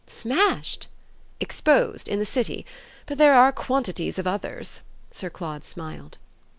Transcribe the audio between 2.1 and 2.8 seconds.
the City.